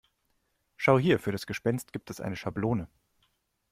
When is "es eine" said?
2.09-2.35